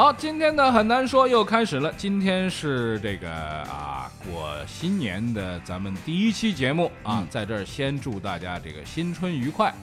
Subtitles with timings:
[0.00, 1.92] 好，今天的很难说又开始了。
[1.94, 9.74] 今天是这个啊，过新年的咱们第一期节目啊，在这儿先祝大家这个新春愉快。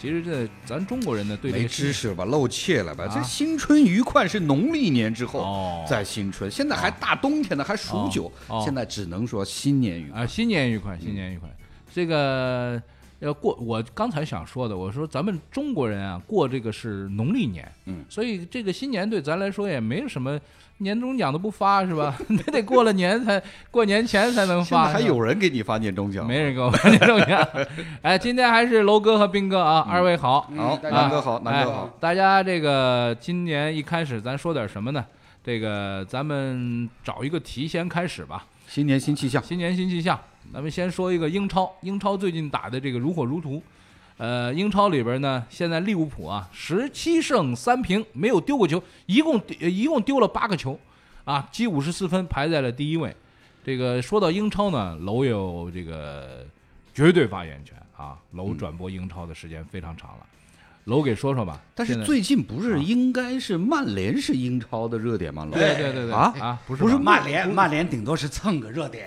[0.00, 2.24] 其实这咱中国人呢，对这没个知识吧？
[2.24, 3.04] 露怯了吧？
[3.04, 10.22] 啊这新春愉快是农历年之后哦在新春，现在还大冬天的，还数九哦哦，现在只能说新年愉快。
[10.22, 11.50] 啊，新年愉快，新年愉快。
[11.94, 12.82] 这个
[13.20, 20.38] 要过，我刚才想说的，我说咱们中国人啊，过这个是农历年，嗯所以这个新年对咱来说也没有什么
[20.78, 22.14] 年终奖都不发是吧？
[22.28, 26.26] 那得过了年才过年前才能发，还有人给你发年终奖？
[26.26, 27.42] 没人给我发年终奖。
[28.02, 30.42] 哎，今天还是楼哥和斌哥啊，二位好。
[30.56, 31.96] 好，啊南哥好，南哥哎好。
[31.98, 35.04] 大家这个今年一开始，咱说点什么呢？
[35.42, 38.44] 这个咱们找一个题先开始吧。
[38.66, 40.18] 新年新气象，新年新气象，
[40.52, 41.72] 咱们先说一个英超。
[41.82, 43.62] 英超最近打的这个如火如荼。
[44.18, 50.80] 呃，英超里边呢，现在利物浦啊，十七胜三平，没有丢过球，一共呃一共丢了八个球，
[51.24, 53.14] 啊，积五十四分，排在了第一位。
[53.62, 56.46] 这个说到英超呢，楼有这个
[56.94, 60.26] 绝对发言权啊，楼转播英超的时间非常长了，
[60.86, 61.60] 楼给说说吧。
[61.74, 62.78] 但是最近不是啊。
[62.78, 65.44] 应该是曼联是英超的热点吗？
[65.44, 66.12] 老对对对对。
[66.12, 66.32] 啊？
[66.40, 69.06] 啊，不是不是曼联，曼联顶多是蹭个热点，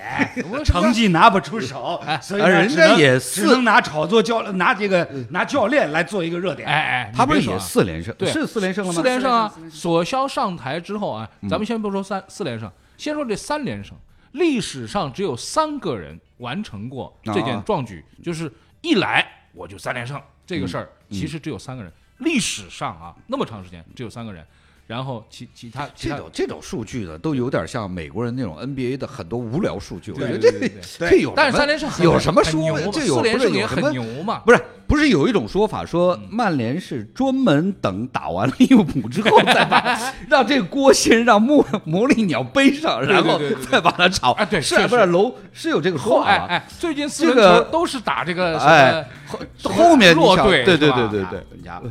[0.63, 6.67] 成绩拿不出手，所以人家也只能拿炒作教拿这个拿教练来做一个热点。
[6.67, 8.14] 哎哎，他不是也四连胜？
[8.17, 8.30] 对。
[8.30, 8.95] 是四连胜了吗？
[8.95, 11.49] 四连胜啊索肖上台之后啊，嗯。
[11.49, 13.95] 咱们先不说三四连胜，先说这三连胜。
[14.33, 17.64] 历史上只有三个人完成过这件啊。
[17.66, 21.92] 壮举，就是一来我就三连胜这个事儿，嗯其实只有三个人。
[22.19, 24.45] 历史上啊，那么长时间只有三个人，
[24.88, 30.11] 然后其其他这种这种数据呢，都有点像美国人那种 NBA 的很多无聊数据。
[30.11, 34.39] 我觉得这这有，但是三连胜很有什么说很牛嘛这有四连胜也很牛嘛？
[34.39, 36.27] 不是不是有一种说法说嗯。
[36.32, 43.39] 曼联是专门等打完利物浦之后再把 让这个锅先让魔 魔力鸟背上，然后
[43.72, 44.32] 再把它炒。
[44.33, 49.39] 啊对是不是楼是有这个说法哎哎，最近四个球都是打这个什哎后
[49.72, 51.82] 后面弱队，对对对对对，人家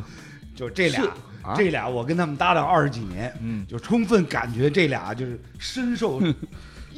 [0.55, 1.03] 就这俩
[1.55, 3.65] 这俩我跟他们搭档二十几年，嗯。
[3.67, 6.19] 就充分感觉这俩就是深受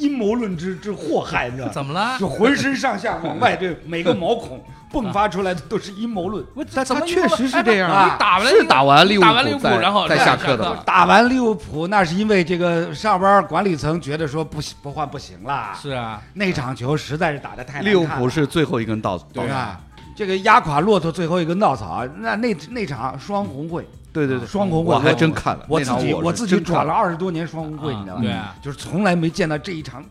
[0.01, 1.73] 阴谋论之之祸害，你知道吗？
[1.73, 2.17] 怎么了？
[2.19, 6.43] 就浑身上下往外这 每个毛孔迸发出来的都是阴谋论。
[6.53, 15.77] 我但怎么他确实是这样啊你打完是打完利物浦打完利物浦，再然后再下下课的吧打完利物浦，那是因为这个上班管理层觉得说不行不换不行啦。
[15.79, 19.25] 是啊，那场球实在是打的太难看利物浦是最后一根稻草。
[19.31, 19.79] 对吧，
[20.15, 28.21] 这个压垮骆驼最后一根稻草，那那那场双红会，对对对，双红会我还真看了，我自己我我自己转了二十多年双红会，啊你知道吗？
[28.23, 28.55] 对啊。
[28.61, 30.03] 就是从来没见到这一场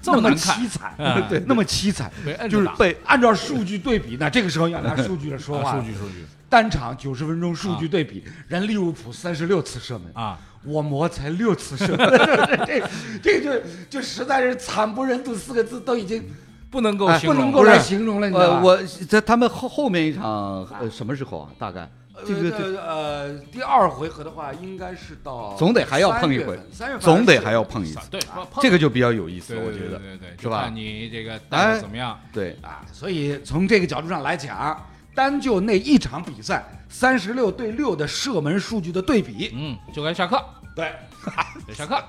[0.00, 2.10] 这么凄惨，嗯对，那么凄惨。
[2.50, 6.24] 就是被按照数据对比，那这个时候要拿数据来说话数据数据。
[6.48, 12.08] 单场九十分钟数据对比，人利物浦三十六次射门，啊，我魔才六次射门，
[12.66, 12.82] 这
[13.22, 16.22] 这个就就实在是惨不忍睹四个字都已经
[16.70, 18.60] 不能够不能够来形容了，你知道呃，吧？
[18.62, 20.24] 我在他们后后面一场
[20.78, 21.48] 呃什么时候啊？
[21.58, 21.88] 大概
[22.26, 28.20] 这个这呃呃第二回合的话，应该是到总得还要碰一回三月份总得还要碰一次，对，
[28.60, 32.18] 这个就比较有意思，我觉得对对对对，是吧看你这个带的怎么样？
[32.32, 32.56] 对。
[32.62, 40.42] 啊，所以从这个角度上来讲，单就那一场比赛三十六对六的射门数据的对比，嗯，就该下课，
[40.76, 40.92] 对，
[41.66, 42.02] 得下课，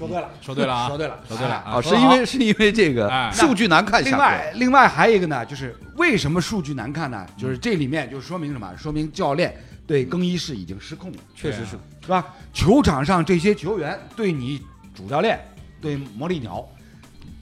[0.00, 1.80] 说对了，说对了啊， 说对了，说对了啊。
[1.82, 3.30] 是因为是因为这个哎。
[3.32, 7.26] 数据难看另外，另外还有一个呢，就是为什么数据难看呢？
[7.36, 8.74] 就是这里面就说明什么？
[8.78, 9.54] 说明教练
[9.86, 11.76] 对更衣室已经失控了，确实是。
[12.02, 12.26] 是吧？
[12.54, 14.60] 球场上这些球员对你
[14.94, 15.38] 主教练，
[15.82, 16.66] 对魔力鸟，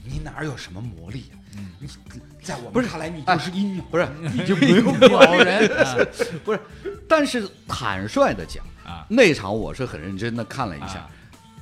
[0.03, 1.87] 你哪有什么魔力呀、你
[2.43, 5.33] 在我们看来，你就是阴鸟，不是你就没有鸟。
[5.43, 5.67] 人。
[5.79, 5.95] 啊。
[6.43, 6.59] 不是，
[7.07, 9.05] 但是坦率的讲，啊。
[9.09, 11.09] 那场我是很认真的看了一下啊，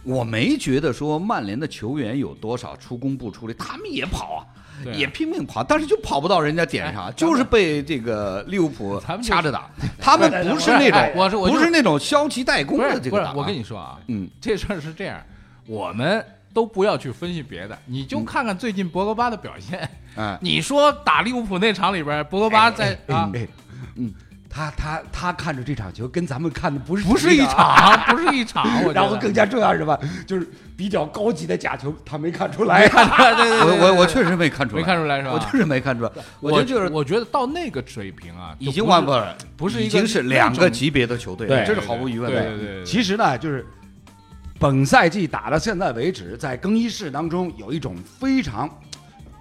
[0.07, 4.39] 我没觉得说曼联的球员有多少出工不出力，他们也跑啊。
[4.41, 4.55] 啊
[4.93, 9.67] 也拼命跑，但是就跑不到人家点上，哎就是被这个利物浦掐着打。
[9.99, 13.33] 他们不是那哎我是种，不是那种消极怠工的这个打。
[13.33, 15.19] 我跟你说啊，嗯，这事儿是这样，
[15.65, 16.23] 我们
[16.53, 19.89] 都不要去分析别的，你就看看最近博格巴的表现。
[20.15, 23.47] 哎，你说打利物浦那场里边，博格巴在啊，哎
[24.49, 29.97] 他他他看着这场球跟咱们看的不是不是一场，不是一场，我然后更加重要是什么？
[30.25, 32.87] 就是比较高级的假球，他没看出来。
[32.87, 35.33] 对对对我，我我确实没看出来，没看出来是吧？
[35.33, 36.11] 我确实没看出来。
[36.39, 42.41] 我我觉得就是我觉得到那个水平啊，已经完不了，不是已经是两个级别的球队这是毫无疑问的。
[42.41, 43.65] 对对对对，其实呢，就是
[44.59, 48.69] 本赛季打到现在为止，在更衣室当中有一种非常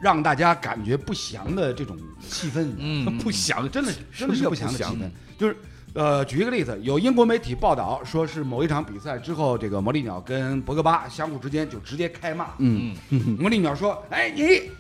[0.01, 2.67] 让大家感觉不祥的这种气氛。
[2.79, 5.11] 嗯 不祥，真的真的是不祥的气氛。
[5.39, 5.57] 就是
[5.95, 12.49] 呃，举一个例子，有英国媒体报道说是某一场比赛之后，这个魔力鸟跟博格巴相互之间就直接开骂。
[12.59, 12.95] 嗯，
[13.39, 14.71] 魔力鸟说：“哎，你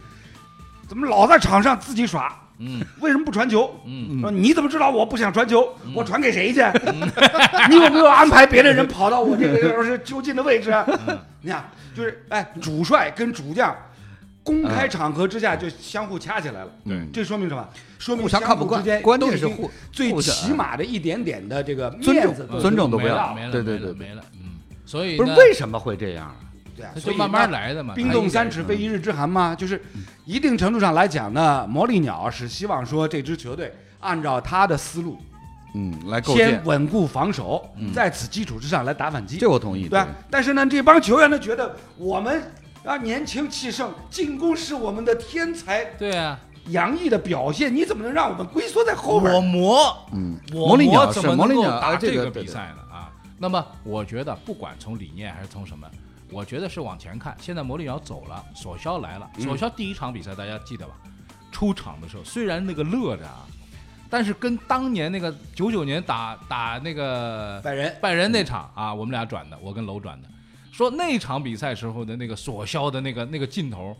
[0.86, 2.42] 怎么老在场上自己耍？
[2.58, 3.70] 嗯为什么不传球？
[3.84, 5.68] 嗯说你怎么知道我不想传球？
[5.94, 6.60] 我传给谁去？
[7.68, 10.70] 你有没有安排别的人 跑到我这个就是就近的位置？
[11.06, 11.64] 嗯你看，
[11.94, 13.74] 就是哎，主帅跟主将
[14.46, 16.70] 公开场合之下就相互掐起来了。
[16.84, 17.68] 对这说明什么？
[17.98, 26.36] 说明互相看不惯之间关键都是互最起码的一点点的这个尊重面子嗯尊重都没不要了没了对对对没了，嗯，所以不是为什么会这样啊？
[26.76, 29.82] 对啊，所以慢慢来的嘛，冰冻三尺非一日之寒嘛，就是
[30.26, 35.16] 一定程度上来讲呢，魔力鸟是希望说这支球队按照他的思路，
[35.74, 39.88] 嗯，来构先建，稳固防守嗯，在此基础之上来打反击，这我同意。
[39.88, 40.06] 对吧？
[40.30, 42.42] 但是呢，这帮球员呢觉得我们
[42.86, 46.38] 啊年轻气盛，进攻是我们的天才对啊，
[46.68, 49.40] 洋溢的表现，你怎么能让我们龟缩在后边我？
[49.40, 53.12] 磨嗯，我魔力鸟磨怎么能够是魔力鸟，打啊这这个比赛呢啊？
[53.38, 55.86] 那么我觉得不管从理念还是从什么，
[56.30, 57.36] 我觉得是往前看。
[57.40, 59.28] 现在魔力鸟走了，索肖来了。
[59.36, 60.94] 嗯索肖第一场比赛大家记得吧？
[61.50, 63.46] 出场的时候虽然那个乐着啊，
[64.08, 70.28] 但是跟当年那个九九年打打那个拜仁拜仁那场啊，我们俩转的，我跟楼转的，
[70.76, 73.96] 说那场比赛时候的那个索肖的那个那个劲头，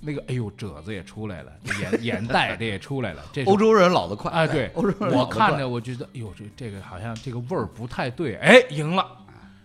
[0.00, 9.06] 那个哎呦褶子也出来了，眼眼袋这也出来了，这欧洲人老得快哎，对，欧洲人我看着我觉得，哎呦，这这个好像这个味儿不太对，哎，赢了，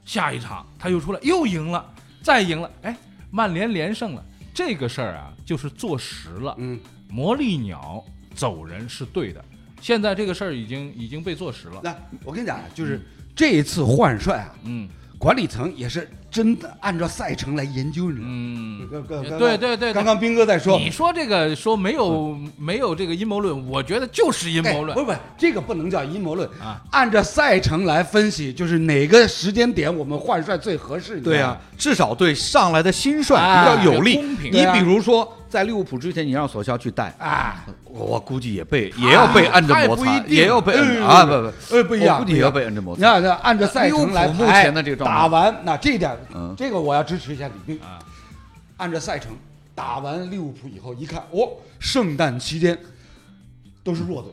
[0.04, 2.94] 下一场他又出来又赢了，再赢了，哎，
[3.32, 6.78] 曼联连胜了，这个事儿啊就是坐实了，嗯，
[7.08, 8.04] 魔力鸟
[8.36, 9.42] 走人是对的，
[9.80, 11.96] 现在这个事儿已经已经被坐实了，那
[12.26, 13.00] 我跟你讲啊，就是
[13.34, 19.08] 这一次换帅啊，嗯管理层也是真的按照赛程来研究，你知道吗？
[19.10, 26.80] 嗯，对对对对，刚刚斌哥在说，你说这个说没有没有这个阴谋论，我觉得就是阴谋论哎不是不是，这个不能叫阴谋论啊。
[26.92, 31.20] 按照赛程来分析，就是哪个时间点我们换帅最合适。
[31.20, 34.20] 对啊，，至少对上来的新帅哎比较有利。
[34.52, 41.26] 你比如说，在利物浦之前，你让索肖去带，啊，我我估计也被也要被按着摩擦他也，要被啊！
[41.26, 42.52] 不不，呃，不一样，我估计也要。
[42.52, 43.00] 被摁着摩擦。
[43.00, 47.84] 你看，那按照赛程来目前的这个状态打完，那这一点，嗯这个我要支持一下李斌。
[47.84, 47.98] 啊，
[48.78, 49.32] 按照赛程
[49.74, 51.50] 打完利物浦以后，一看，哦，
[51.80, 52.78] 圣诞期间
[53.84, 54.32] 都是弱队，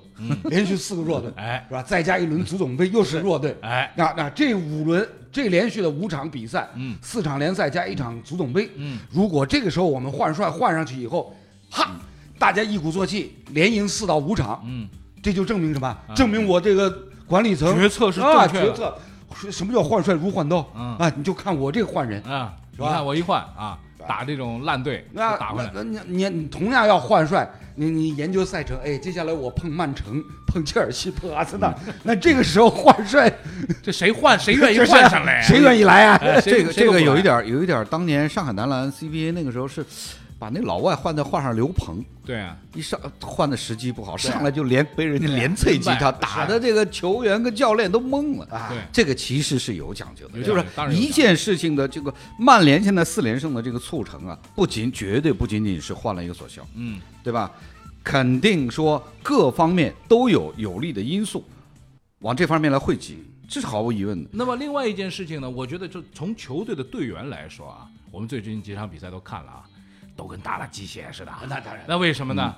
[0.51, 1.83] 连续四个弱队，哎是吧？
[1.83, 6.97] 再加一轮足总杯又是弱队，哎，那那这五轮这连续的五场比赛，嗯。
[7.03, 11.37] 四场联赛加一场足总杯，嗯，如果这个时候我们换帅换上去以后，
[11.71, 11.91] 哈，
[12.39, 14.89] 大家一鼓作气，连赢四到五场，嗯，
[15.23, 15.95] 这就证明什么？
[16.15, 16.91] 证明我这个
[17.27, 18.71] 管理层决策是啊，正确的。
[18.71, 18.99] 决策。
[19.35, 20.67] 什什么叫换帅如换刀？
[20.75, 20.97] 嗯。
[20.97, 33.31] 啊，你就看我这个换人，啊，你看我一换啊，打这种烂队那打回来，那你你你同样要换帅，你你研究赛程，哎，接下来我碰曼城，碰切尔西，碰阿森纳，那这个时候换帅，
[33.83, 35.43] 这谁换谁愿意换上来呀？
[35.47, 36.17] 谁愿意来啊？
[36.23, 39.85] 哎这个这个有一点儿有一点儿，当年上海男篮 CBA 那个时候是
[40.39, 48.47] 把那老外换在换上刘鹏，对啊，一上换的时机不好，啊上来就连被人家连脆击他，对打的这个球员跟教练都懵了。
[48.47, 50.65] 啊对，这个其实是有讲究的，就是
[50.95, 57.51] 一件事情的这个曼联现在四连胜的这个促成啊，不仅绝对不仅仅是换了一个索肖，嗯，对吧？
[58.05, 61.45] 肯定说各方面都有有利的因素，
[62.21, 64.31] 往这方面来汇集，这是毫无疑问的。
[64.33, 69.65] 那么另外一件事情呢，我觉得就从球队的队员来说啊，我们最近几场比赛都看了啊，
[70.17, 71.33] 都跟打了鸡血似的。
[71.49, 72.55] 那当然，那为什么呢？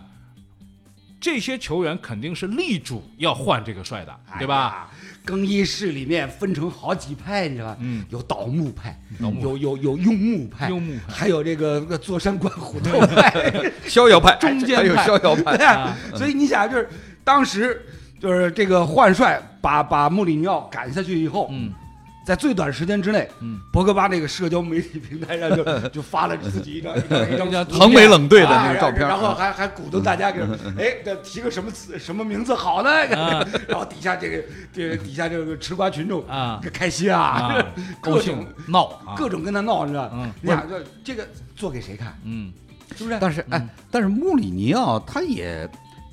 [1.21, 4.89] 这些球员肯定是力主要换这个帅的，对吧？
[4.93, 4.99] 哎？
[5.25, 7.77] 更衣室里面分成好几派，你知道吧？
[7.81, 13.33] 嗯，有倒木派，木有有有庸木派，庸木派还有这个坐山观虎斗派，
[13.89, 16.89] 逍遥派，中间还有派逍遥派对，啊啊所以你想，就是
[17.25, 17.85] 当时
[18.21, 21.75] 就是这个换帅把把穆里尼奥赶下去以后，嗯
[22.29, 27.81] 在最短时间之内，嗯，博格巴那个社交媒体平台上就 就发了自己一张一张一张 一张图片。
[27.81, 30.43] 横眉冷对的啊那个照片，然后还还鼓动大家给，
[30.77, 32.91] 哎，这提个什么词什么名字好呢？
[33.17, 33.43] 啊。
[33.67, 34.45] 然后底下这个
[34.75, 36.61] 这个底下这个吃瓜群众啊。
[36.71, 37.67] 开心啊啊，，
[38.03, 40.11] 各高兴种闹啊，各种跟他闹，你知道吧？
[40.13, 40.31] 嗯。
[40.43, 42.15] 你想这这个做给谁看？
[42.25, 42.53] 嗯。
[42.95, 43.17] 是不是？
[43.19, 45.67] 但是哎，但是穆里尼奥他也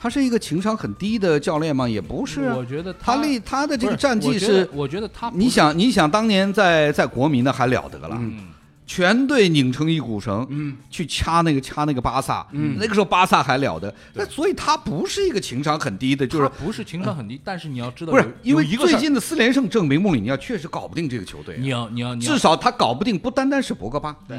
[0.06, 1.90] 他他是一个情商很低的教练吗？
[1.90, 2.56] 也不是啊。
[2.56, 8.38] 我，觉得他立他的这个战绩我觉得我觉得他你想，你想当年在在国民那还了得了，嗯。
[8.86, 12.78] 全队拧成一股绳，嗯，去掐那个掐那个巴萨，嗯。
[12.80, 24.38] 那个时候巴萨还了得，那所以他不是一个情商很低的，就是不是情商很低，但是你要知道不是因为最近的四连胜证明穆里尼奥确实搞不定这个球队，你要你要至少他搞不定，不单单是博格巴，对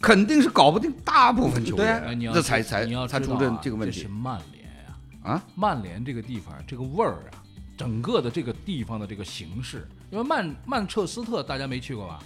[0.00, 4.00] 肯定是搞不定大部分球员，哎你要这才才才出这这个问题。
[4.00, 4.61] 是曼联呀
[5.22, 5.42] 啊。
[5.54, 7.42] 曼联这个地方这个味儿啊，
[7.76, 12.20] 整个的这个地方的这个形式，因为曼曼彻斯特大家没去过吧？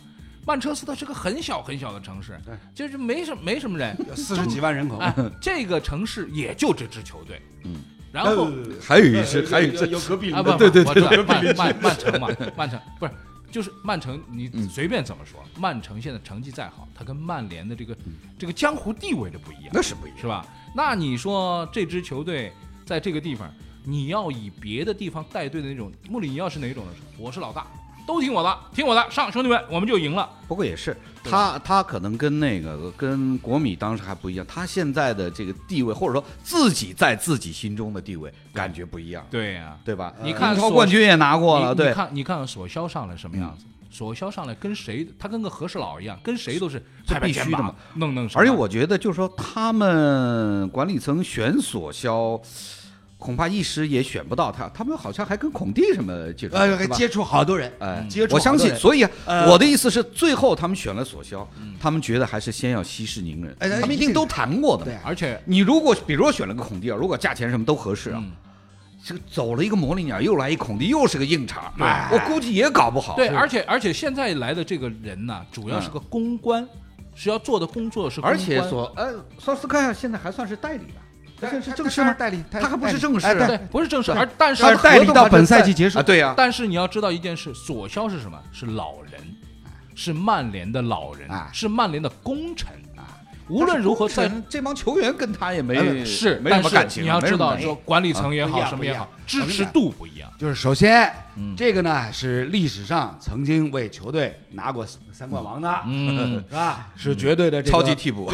[0.47, 2.39] 曼彻斯特是个很小很小的城市，
[2.75, 8.49] 就是没什没什么人， 四十几万人口，哎，这个城市也就这支球队，嗯，然后
[8.81, 13.13] 还有一支，还有一支，有隔壁啊不，对对我知道曼曼曼城嘛，曼城不是。
[13.49, 17.97] 就是曼城，你嗯随便怎么说，曼城现在成绩再好，它跟曼联的这个
[18.39, 19.71] 这个江湖地位的不一样。
[19.73, 20.19] 那是不一样。
[20.19, 20.45] 是吧？
[20.75, 22.53] 那你说这支球队
[22.87, 23.53] 在这个地方，
[23.85, 26.93] 你要以别的地方带队的那种，穆里尼奥是哪种呢？
[27.19, 27.67] 我是老大，
[28.07, 30.31] 都听我的，听我的，上兄弟们，我们就赢了。
[30.47, 40.15] 不过也是，他他可能跟那个跟国米当时还不一样，他现在的这个地位，或者说自己在自己心中的地位，感觉不一样，对呀、对吧？
[40.23, 43.65] 你看英超冠军也拿过了，对，你你看，你看索肖上来什么样子？
[43.97, 45.09] 索肖上来跟谁？
[45.19, 48.29] 他跟个和事佬一样，跟谁都是这拍拍肩膀必须的嘛，弄弄。
[48.35, 52.39] 而且我觉得，就是说他们管理层选索肖，
[53.17, 56.57] 恐怕一时也选不到他，他们好像还跟孔蒂什么接触，
[56.93, 59.03] 接触好多人，呃，接触我相信，所以
[59.49, 61.49] 我的意思是，最后他们选了索肖，
[61.81, 68.33] 他们觉得还是先要息事宁人，哎他们一定都谈过的而且你如果比如说选了个孔蒂尔，如果价钱什么都合适啊，嗯
[69.07, 73.15] 这个走了一个模棱鸟，又来一孔蒂，又是个硬茬，对我估计也搞不好。
[73.15, 76.67] 对，而且而且现在来的这个人呢，主要是个公关，
[77.15, 78.35] 是要做的工作是公关。
[78.35, 81.01] 而且索呃索斯克亚现在还算是代理吧，
[81.41, 82.13] 这是正式吗？
[82.15, 88.37] 代理，他还不是正式哎对对，不是正式，而但是代理到本赛季结束啊，对呀，但是你要知道一件事，索肖是什么？
[88.51, 89.21] 是老人，
[89.95, 92.86] 是曼联的老人，啊是曼联的功臣啊。
[93.49, 100.31] 无论如何，在这这帮球员跟他也没呃是，没但是什么感情啊，你要知道，说管理层也好，什么也好，支持度不一样。
[100.39, 101.55] 就是首先，嗯。
[101.57, 106.89] 这个呢是历史上曾经为球队拿过三冠王的，嗯， 是吧？
[106.97, 108.31] 是绝对的这个超级替补。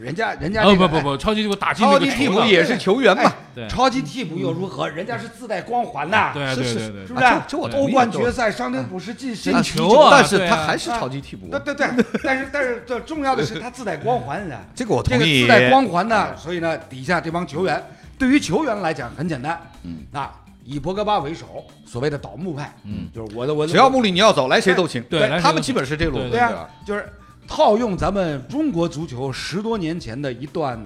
[0.00, 3.22] 人家人家哦这个不不不，超级替补打进超级替补也是球员嘛。
[3.24, 3.68] 哎，对。
[3.68, 4.88] 超级替补又如何？
[4.88, 6.74] 人家是自带光环的，对是是？
[6.74, 7.06] 对对对。
[7.06, 7.24] 是不是？
[7.24, 15.42] 啊这这我欧冠决赛伤停补时进神啊奇球啊但是他还是超级替补对，对对，但是但是这重要的是他自带光环的，这个我同意。
[15.42, 17.82] 自带光环呢，所以呢，底下这帮球员，
[18.18, 20.32] 对于球员来讲很简单，嗯，啊，
[20.64, 25.02] 以博格巴为首，所谓的倒幕派，嗯，就是我的我的只要穆里尼奥走，来谁都行。
[25.10, 26.40] 对他们基本是这路子，对
[26.84, 27.08] 就是
[27.46, 30.84] 套用咱们中国足球十多年前的一段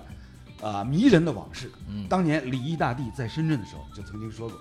[0.63, 1.71] 啊、迷人的往事。
[1.89, 4.59] 嗯当年李毅大帝在深圳的时候就曾经说过。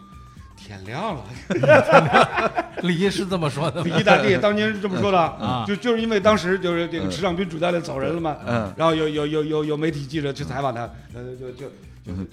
[0.61, 1.23] 天亮了，
[2.83, 3.89] 李毅是这么说的吗。
[3.89, 10.81] 李毅大帝当年是这么说的 啊就就是因为当时就是这个池尚斌主教练走人了嘛，嗯然后有有有有有媒体记者去采访他，
[11.13, 11.71] 呃，就就就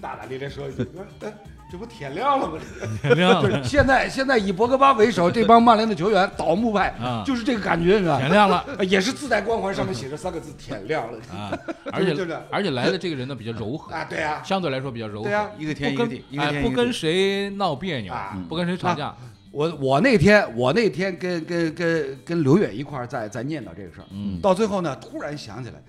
[0.00, 1.33] 大大咧咧说一句，说呃
[1.68, 2.59] 这不天亮了吗？
[3.02, 8.21] 天亮了就是 现在现在以博格巴为首这帮曼联的球员倒木派啊，就是这个感觉，你知道吧？
[8.21, 11.50] 天亮了呃 也是自带光环，上面写着三个字“天亮了啊！
[11.92, 15.25] 而且就是而且来的这个人呢比较柔”和，啊，对啊，相对来说比较柔和。
[15.28, 16.92] 对啊一个天一不跟个地，一个哎不跟。
[16.92, 19.14] 谁闹别扭啊，不跟谁吵架。
[19.50, 25.83] 我我那天我那天跟跟跟跟刘远一块儿在在念叨这个事儿，嗯到最后呢，突然想起来，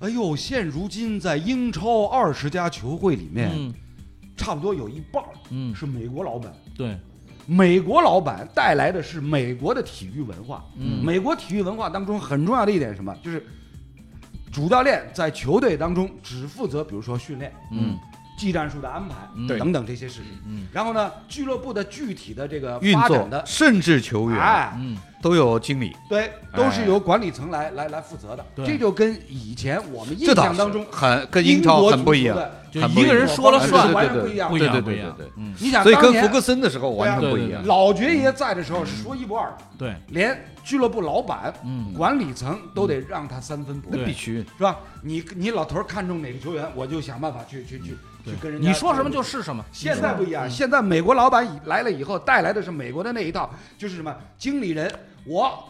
[0.00, 3.74] 哎呦，现如今在英超二十家球会里面，嗯。
[4.36, 6.50] 差不多有一半儿嗯，是美国老板。
[6.74, 6.98] 对，
[7.44, 10.64] 美国老板带来的是美国的体育文化。
[10.78, 11.04] 嗯。
[11.04, 13.14] 美国体育文化当中很重要的一点是什么？
[13.22, 13.46] 就是
[14.50, 17.98] 主教练在球队当中只负责，比如说训练、嗯。
[18.38, 19.46] 技战术的安排嗯。
[19.46, 20.30] 等等这些事情。
[20.46, 20.66] 嗯。
[20.72, 24.40] 然后呢，俱乐部的具体的这个运作发展的，甚至球员。
[24.40, 28.44] 哎，嗯都有经理，对，都是由管理层来来来负责的。
[28.56, 32.36] 这就跟以前我们印象当中很跟英超国很不一样。
[32.70, 34.56] 就一个人说了算是，完全不一样不。
[34.56, 35.32] 一对样不一样对对对对。
[35.36, 37.66] 嗯，你想，所以跟当年福格森的时候完全不一样。
[37.66, 44.78] 老爵爷在的时候是说一不二的，对，连俱乐部老板、嗯管理层都得让他三分不二，那必须，是吧？
[45.02, 48.68] 你你老头儿看中哪个球员，我就想办法去去去去跟人家。
[48.68, 49.64] 你说什么就是什么。
[49.72, 54.88] 现在不一样，现在美国老板来了以后，带来的是美国的那一套，就是什么经理人，
[55.24, 55.64] 我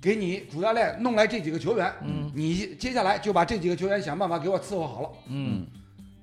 [0.00, 2.30] 给你主教练弄来这几个球员，嗯。
[2.34, 5.08] 你接下来就把这几个球员想办法给我伺候好了。
[5.28, 5.66] 嗯。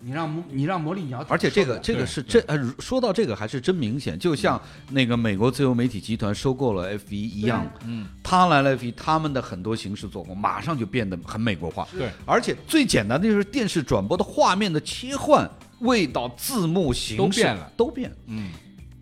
[0.04, 4.60] 你让摩你让魔力鸟，而且这个这个是真呃，说到这个还是真明显，就像
[4.90, 11.88] 那个美国自由媒体集团收购了 F 一一样，嗯，他来了 F 一，他们的很多形式作风马上就变得很美国化。
[11.96, 15.48] 对，而且最简单的就是电视转播的画面的切换
[15.82, 17.72] 味道、字幕、形式都变了。
[17.78, 18.16] 都变了。
[18.26, 18.50] 嗯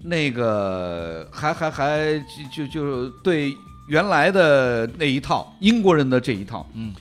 [0.02, 3.56] 那个还还还就就就对
[3.88, 6.94] 原来的那一套英国人的这一套，嗯，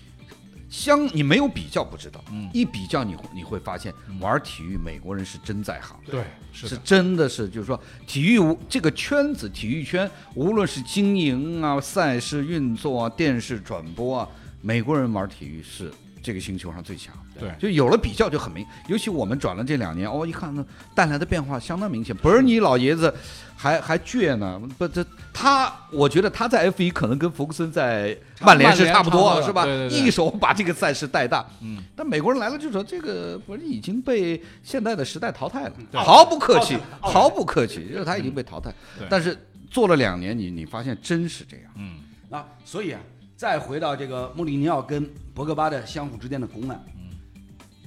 [0.68, 5.96] 相你没有比较不知道，嗯一比较你你会发现玩体育美国人是真在行。
[6.06, 14.28] 对，是是，真的是，就是说，体育这个圈子，体育圈，无论是经营啊、赛事运作啊、电视转播啊，
[14.60, 17.14] 美国人玩体育是这个星球上最强。
[17.38, 20.64] 对就有了比较就很明，尤其我们转了这两年，哦，一看呢，
[20.95, 22.14] 带来的变化相当明显。
[22.16, 23.12] 伯尔尼老爷子
[23.57, 29.64] 还还倔呢，不，这他，我觉得他在 F 一可能跟福克森在曼联是差不多，是吧？
[29.64, 31.47] 对对对一手把这个赛事带大。
[31.62, 39.07] 嗯，但美国人来了就说这个不是已经被现代的时代淘汰了，对毫不客气，毫不客气，就是他已经被淘汰对。
[39.09, 39.37] 但是
[39.71, 41.66] 做了两年，你你发现真是这样。
[41.76, 41.99] 嗯
[42.30, 43.00] 那，所以啊，
[43.37, 46.85] 再回到这个穆里尼奥跟博格巴的相互之间的公案，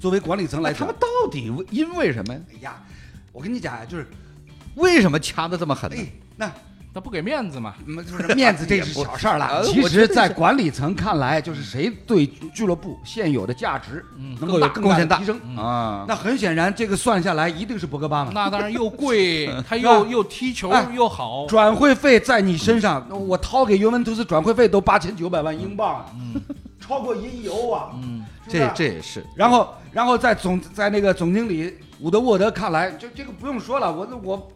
[0.01, 2.39] 作为管理层来讲他们，到底因为什么呀？
[2.49, 2.73] 哎呀，
[3.31, 4.07] 我跟你讲啊，就是
[4.75, 5.95] 为什么掐的这么狠呢？
[5.97, 6.05] 哎，
[6.35, 6.51] 那
[6.93, 9.45] 他不给面子嘛，嗯就是面子这是小事儿了。
[9.47, 15.39] 呃 其实，在管理层看来，就是谁对俱乐部现有的价值嗯能够有更贡献大提升。
[15.55, 18.31] 啊，那很显然，这个算下来一定是博格巴嘛。
[18.33, 26.05] 那当然又贵， 他又又踢球哎又好，转会费在你身上，我掏给尤文图斯转会费都八千九百万英镑啊，
[26.81, 27.91] 超过一亿欧啊。
[28.01, 34.51] 嗯是是这这也是然后，然后在总在那个总经理伍德沃德看来，就这个不用说了，我我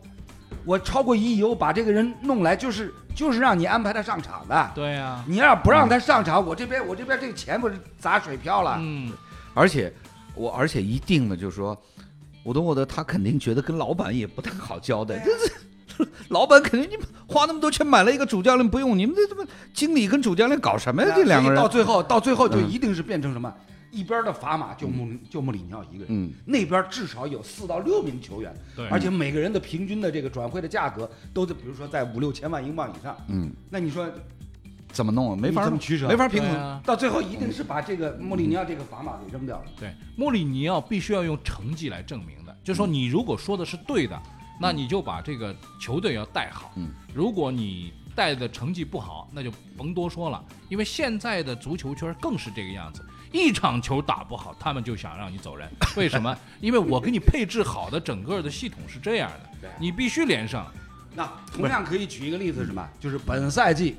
[0.65, 4.72] 我超过一亿欧把这个人弄来，就是就是让你安排他上场的。
[4.74, 8.77] 对呀，你要不让他上场，我这边我这边这个钱不是砸水漂了？
[8.80, 9.12] 嗯
[9.54, 9.94] 而且
[10.34, 11.77] 我而且一定的就是说，
[12.44, 15.51] 伍德沃德他肯定觉得跟老板也不太好交代，就是。
[16.27, 21.13] 老板肯定你们花那么多钱买了一个主教练不用，你们这怎么经理跟主教练搞什么呀？
[21.15, 23.54] 这两个人到最后，到最后就嗯一定是变成什么？
[23.96, 33.16] 一边的砝码就穆就穆里尼奥一个人，嗯那边至少有四到六名球员，对而且每个人的平均的这个转会的价格都在，比如说在五六千万英镑以上。
[33.30, 34.06] 嗯，那你说
[34.92, 35.36] 怎么弄啊？
[35.36, 36.52] 没法弄你怎么取舍没法平衡。
[36.52, 39.66] 啊，到最后一定是把这个穆里尼奥这个砝码给扔掉了。
[39.80, 44.22] 对，穆里尼奥必须要用成绩来证明的，就是说你如果说的是对的，
[44.60, 46.74] 那你就把这个球队要带好。
[46.75, 53.01] 嗯，如果你带的成绩不好，那就甭多说了，因为现在的足球圈更是这个样子。
[53.35, 55.69] 一场球打不好，他们就想让你走人。
[55.98, 56.35] 为什么？
[56.61, 59.29] 因为我给你配置好的整个的系统是这样
[59.61, 60.65] 的，你必须连上。
[61.13, 62.87] 那同样可以举一个例子什么？
[63.00, 63.95] 就是本赛季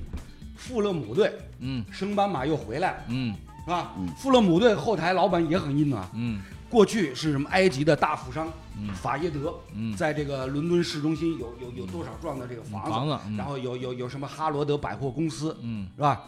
[0.56, 3.92] 富勒姆队嗯升班马又回来了，嗯是吧？
[4.18, 6.08] 富勒姆队后台老板也很硬啊。
[6.14, 16.20] 嗯过去是什么埃及的大富商嗯法耶德，嗯在这个伦敦市中心有有有多少幢的这个房子，房子嗯然后有有有什么哈罗德百货公司，嗯是吧？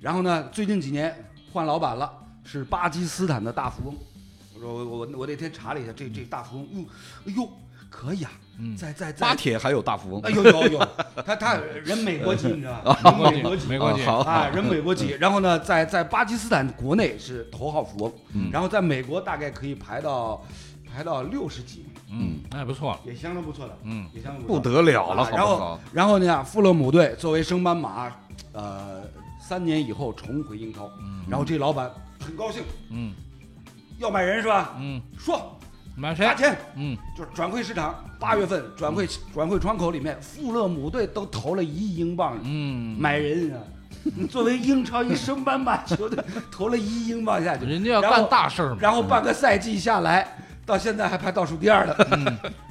[0.00, 1.14] 然后呢，最近几年
[1.52, 2.12] 换老板了，
[2.44, 3.96] 是巴基斯坦的大富翁。
[4.54, 6.86] 我说我我我那天查了一下，这这大富翁，哟，
[7.26, 7.48] 哎呦，
[7.90, 10.88] 可以啊，嗯在在巴，铁还有大富翁哎，呦有有，
[11.24, 12.98] 他他人美国籍，你知道吧？
[13.02, 15.16] 人美国籍，美国籍啊好啊，人美国籍。
[15.20, 20.44] 然后呢，在在巴基斯坦国内是头号富翁，嗯然后在美国大概可以排到
[20.92, 23.00] 排到六十几名，嗯，那也不错了。
[23.04, 25.80] 也相当不错的，嗯也相当不得了了，好不啊然后好？
[25.92, 28.12] 然后呢，富勒姆队作为升班马，
[28.52, 29.02] 呃，
[29.40, 30.90] 三年以后重回英超，
[31.28, 31.90] 然后这老板
[32.24, 33.12] 很高兴，嗯。
[33.98, 34.74] 要买人是吧？
[34.80, 35.58] 嗯，说。
[35.96, 36.26] 买谁？
[36.26, 36.34] 花？
[36.34, 36.96] 钱，嗯。
[37.16, 42.36] 就是转会市场，八月份转会转会窗口里面，富勒姆队都投了一亿英镑。
[42.42, 43.58] 嗯，买人啊。
[44.16, 50.26] 你 作为英超一升班马球队， 投了一亿英镑下去，人家要然后干大事儿嘛，然后半个赛季下来，
[50.66, 51.96] 到现在还排倒数第二了，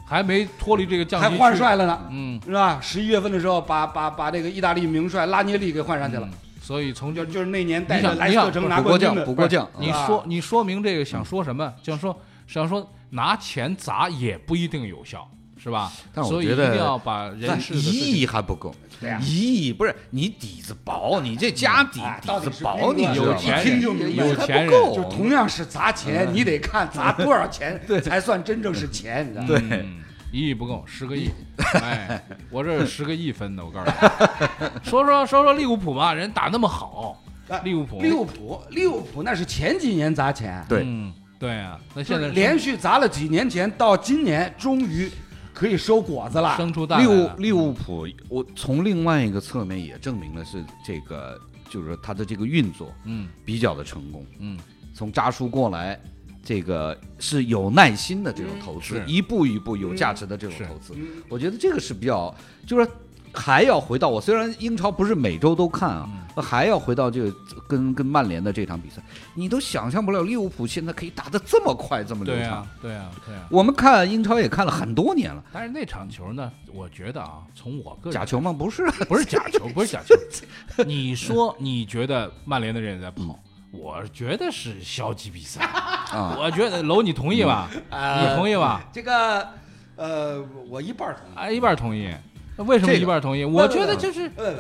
[0.06, 2.78] 还没脱离这个降级还换帅了呢，嗯，是吧？
[2.82, 11.74] 十一月份的时候，把把把这个意大利名帅拉涅利给换上去了，嗯所以从就就是那年带你想着莱斯特城拿补过将，冠军的补过将，你啊说你说明这个想说什么？
[11.84, 15.30] 想说想说拿钱砸也不一定有效，
[15.62, 15.92] 是吧？
[16.14, 29.48] 但我所以觉得一定要把人事一亿还不够，对呀一亿不是你底子薄，你这家底哎底子薄，你一听就明白有钱人不够就同样是砸钱，你得看砸多少钱 才算真正是钱，你知道吗？
[29.70, 29.80] 对。
[29.82, 30.03] 嗯
[30.34, 31.30] 一亿不够，十个亿。
[31.76, 32.20] 哎，
[32.50, 34.68] 我这十个亿分的，我告诉你。
[34.90, 45.08] 说说说说利物浦吧，人打那么好，啊利物浦利物浦，利物浦那是前几年砸钱，对嗯，对啊，那现在连续砸了几年钱，到今年终于
[45.54, 46.58] 可以收果子了。
[46.58, 54.26] 生出大利物利物浦，我从另外一个侧面也证明了是这个，就是说他的这个运作嗯比较的成功。
[54.40, 54.58] 嗯
[54.96, 56.00] 从扎叔过来，
[56.44, 60.94] 这个是有耐心的这种投资，一步一步有价值的这种投资。
[60.96, 62.34] 嗯我觉得这个是比较，
[62.68, 62.88] 就是
[63.34, 67.34] 还要回到我虽然英超不是每周都看啊，嗯还要回到这个
[67.68, 69.02] 跟跟曼联的这场比赛，
[69.36, 72.68] 你都想象不了利物浦现在可以打得这么快这么流畅。
[72.82, 73.48] 对啊，对啊，对啊。
[73.50, 78.52] 我们看英超也看了很多年了，但是那场球呢，我觉得啊，从我个人假球吗？
[78.52, 80.16] 不是，不是假球，不是假球。
[80.84, 83.40] 你说你觉得曼联的人也在跑，
[83.72, 85.70] 我觉得是消极比赛。
[86.14, 87.70] 啊 我觉得楼，你同意吧？
[87.90, 88.86] 呃你同意吧？
[88.94, 89.48] 这个
[89.96, 91.36] 呃，我一半儿同意。
[91.38, 92.10] 啊，一半同意。
[92.58, 93.44] 那为什么一半同意？
[93.46, 94.52] 不我觉得就是不不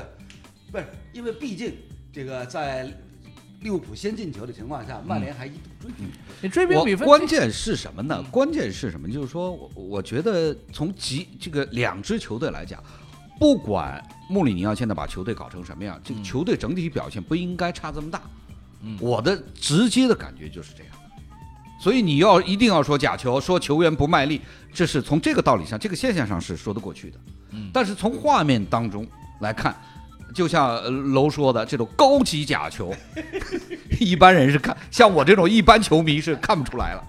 [0.72, 1.76] 不是，因为毕竟
[2.12, 2.92] 这个在
[3.62, 6.10] 利物浦先进球的情况下，曼联还一度追平。
[6.42, 8.18] 你追平比分，关键是什么呢？
[8.20, 9.08] 嗯关键是什么？
[9.10, 12.84] 就是说我我觉得从几这个两支球队来讲，
[13.40, 18.22] 不管穆里尼奥现在把球队搞成什么样，这个嗯球队整体表现不应该差这么大。
[18.82, 20.94] 嗯我的直接的感觉就是这样。
[21.84, 24.40] 所以你要一定要说假球，说球员不卖力，
[24.74, 27.18] 这是从这个道理上、这个现象上是说得过去的。
[27.52, 29.06] 嗯但是从画面当中
[29.42, 29.76] 来看，
[30.34, 32.96] 就像呃楼说的这种高级假球，
[34.00, 37.04] 一般人是看，像我这种一般球迷是看不出来了。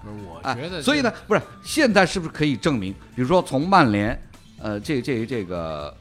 [0.81, 4.21] 所以呢，不是现在是不是可以证明，比如说从曼联，
[4.59, 5.95] 呃，这这这个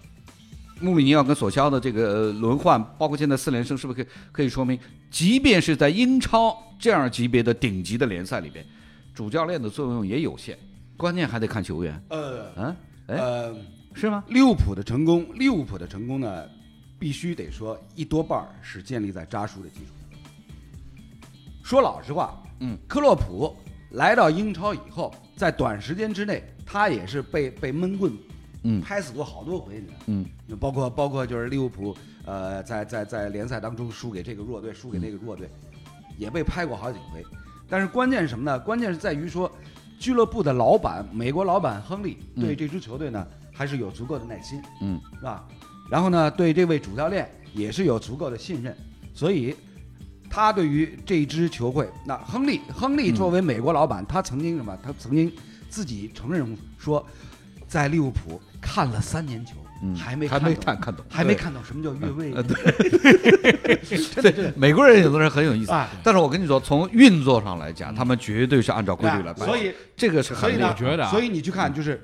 [0.85, 4.79] 穆里尼奥跟索肖的这个呃轮换，包括现在四连胜，是不是可以可以说明，
[5.11, 8.64] 即便是在英超这样级别的顶级的联赛里边，
[9.14, 10.57] 主教练的作用也有限，
[10.97, 13.57] 关键还得看球员，呃嗯，哎，呃，
[13.94, 14.23] 是吗？
[14.29, 16.44] 利物浦的成功，利物浦的成功呢，
[16.99, 20.20] 必须得说一多半儿是建立在扎叔的基础上。
[21.62, 23.57] 说老实话，嗯，克洛普
[23.92, 28.12] 来到英超以后，在短时间之内，他也是被被闷棍，
[28.64, 30.05] 嗯拍死过好多回，你知道吗？
[30.07, 30.27] 嗯
[30.59, 31.96] 包括包括就是利物浦，
[32.27, 35.48] 呃，在在在联赛当中输给这个弱队，输给那个弱队，
[36.18, 37.24] 也被拍过好几回。
[37.68, 38.59] 但是关键是什么呢？
[38.59, 39.50] 关键是在于说，
[39.98, 45.48] 俱乐部的老板，美国老板亨利对这支球队呢，还是有足够的耐心，嗯，是吧？
[45.90, 48.77] 然后呢，对这位主教练也是有足够的信任，
[49.14, 49.55] 所以
[50.31, 54.77] 他对于这支球会，那亨利，亨利作为美国老板，他曾经什么？
[54.83, 55.33] 他曾经
[55.68, 57.05] 自己承认说，
[57.66, 62.33] 在利物浦看了三年球，嗯还没还没看看懂，还没看懂什么叫越位。
[62.42, 62.55] 对。
[64.33, 71.11] 对，美国人有的人很有意思啊，但是我跟你说，从运作上来讲，他们绝对是按照规律来办，所以这个是所以呢，很我觉得啊？
[71.11, 72.03] 所以你去看，就是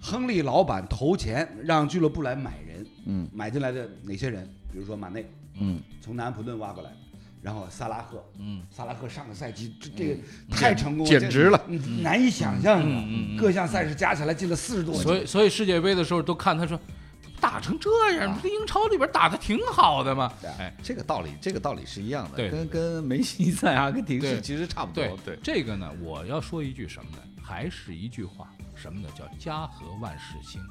[0.00, 3.26] 亨利老板投钱让俱乐部来买人，嗯。
[3.32, 4.46] 买进来的哪些人？
[4.70, 5.26] 比如说马内，
[5.58, 6.90] 嗯，从南安普顿挖过来，
[7.44, 10.16] 然后萨拉赫，嗯，萨拉赫上个赛季这这个
[10.50, 11.62] 太成功了，简直了
[12.00, 12.82] 难以想象！
[13.36, 16.80] 各项赛事加起来进了四十多个球，所以所以世界杯的时候都看他说
[17.38, 20.32] 打成这样，这英超里边打的挺好的嘛。
[20.40, 27.18] 对哎，这个道理，这个道理是一样的，对跟跟梅西在阿根廷对是其实差不多对，对，这个呢，我要说一句什么呢？
[27.42, 29.08] 还是一句话，什么呢？
[29.14, 30.62] 叫家和万事兴。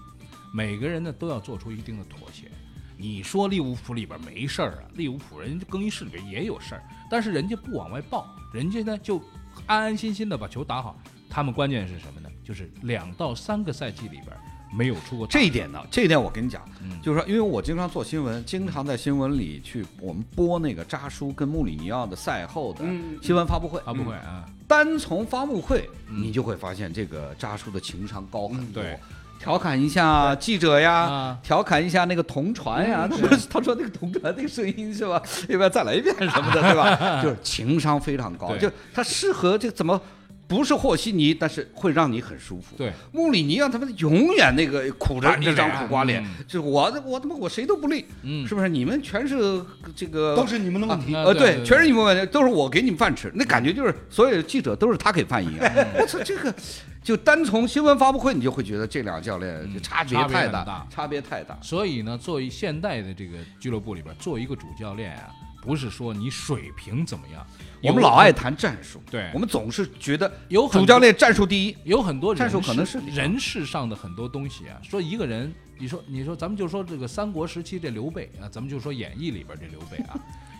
[0.51, 2.49] 每个人呢都要做出一定的妥协。
[2.97, 4.83] 你说利物浦里边没事儿啊？
[4.95, 9.21] 利物浦人家更衣室里边也有事儿，但是人家不往外报，人家呢就
[9.65, 10.97] 安安心心的把球打好。
[11.29, 12.29] 他们关键是什么呢？
[12.43, 14.27] 就是两到三个赛季里边
[14.71, 23.79] 没有出过这一点呢，这一点我跟你讲，嗯就是说，因为我经常做新闻，经常在新闻里去我们播那个扎叔跟穆里尼奥的赛后的嗯新闻发布会。
[23.81, 28.99] 发布会啊，单从发布会，嗯你就会发现这个扎叔的情商高很多，对
[29.39, 35.21] 调侃一下记者呀，啊调侃一下那个同传呀，他说他说那个同传那个声音是吧？
[35.49, 37.21] 要不要再来一遍什么的，对吧？
[37.21, 39.99] 就是情商非常高，就他适合这怎么
[40.47, 42.75] 不是和稀泥，但是会让你很舒服。
[42.77, 48.69] 对，穆里尼奥他们永远那个苦着一张苦瓜脸嗯，就是我我他妈我谁都不利，嗯是不是？
[48.69, 49.63] 你们全是
[49.95, 51.15] 这个都是你们的问题。
[51.15, 55.73] 呃，啊对对全是你们问题，都是我给你们饭吃，那感觉就是所有记者都是他给饭一样。
[55.99, 56.53] 我操，这个
[57.01, 61.57] 就单从新闻发布会，你就会觉得这两个教练差别太大差别太大。
[61.61, 65.29] 所以呢，作为现代的这个俱乐部里边，做一个主教练啊，
[65.63, 67.47] 不是说你水平怎么样，
[67.81, 71.77] 我们老爱谈战术，对我们总是觉得有很主教练战术第一。
[71.85, 74.75] 有很多人战术可能是人事上的很多东西啊。
[74.83, 80.19] 说一个人，你说你说咱们就说这个三国时期这刘备啊，咱们就说演义里边这刘备啊，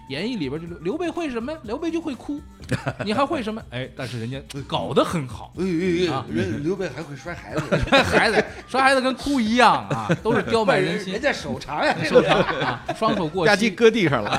[0.10, 1.58] 演义里边就刘刘备会什么呀？
[1.64, 2.42] 刘备就会哭，
[3.06, 3.62] 你还会什么？
[3.72, 4.38] 哎，但是人家
[4.68, 6.26] 搞得很好，哎哎啊。
[6.30, 7.62] 哎，人刘备还会摔孩子，
[8.04, 11.14] 孩子摔孩子跟哭一样啊， 都是刁蛮人心。
[11.14, 14.30] 人，家手长呀，手长啊，双手过吧膝唧搁地上了，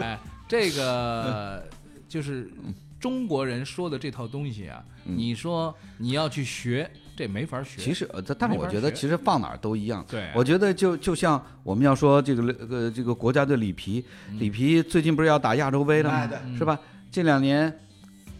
[0.02, 1.64] 哎，这个
[2.08, 2.50] 就是
[2.98, 7.80] 中国人说的这套东西啊，你说你要去学，这没法学。
[7.80, 10.04] 其实呃，但但是我觉得其实放哪儿都一样。
[10.08, 14.04] 对我觉得就就像我们要说这个呃这个国家队里皮，
[14.38, 16.30] 里皮最近不是要打亚洲杯了吗？
[16.56, 16.78] 是吧？
[17.10, 17.76] 这两年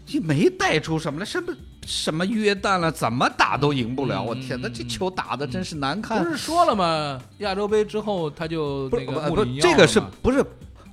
[0.07, 1.53] 也没带出什么来，什么
[1.85, 4.23] 什么约旦了，怎么打都赢不了。
[4.23, 6.29] 嗯我天，那这球打的真是难看不。
[6.29, 7.21] 是说了吗？
[7.39, 10.41] 亚洲杯之后他就不那个这个是不是？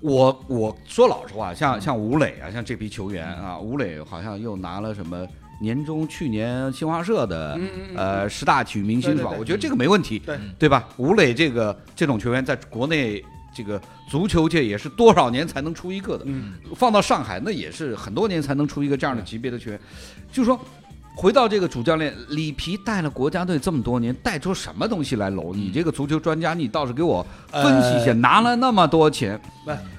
[0.01, 5.27] 我我说老实话，嗯像像吴磊啊，像这批球员啊，吴磊好像又拿了什么
[5.61, 7.59] 年终去年新华社的
[7.95, 9.31] 呃十大体育明星是吧？
[9.39, 10.87] 我觉得这个没问题，对对吧？
[10.97, 19.81] 吴磊这个这种球员在国内这个足球界也是多少年才能出一个的，嗯，放到上海那也是很多年才能出一个这样的级别的球员。
[20.31, 20.61] 就是说，
[21.17, 25.55] 回到这个主教练里皮带了国家队这么多年，带出什么东西来搂？
[25.55, 29.41] 你这个足球专家，你倒是给我分析一下，呃拿了那么多钱，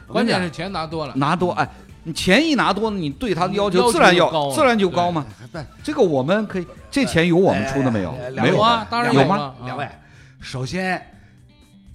[0.06, 1.68] 关键是钱拿多了，拿多哎。
[2.08, 5.26] 你钱一拿多，你对他的要要求求自然要就高啊自然就高嘛。
[5.52, 8.44] 不这个我们可以，这钱有我们出的没有哎哎？
[8.44, 9.54] 没有有啊当然有吗？
[9.66, 9.86] 两位，
[10.40, 11.06] 首先，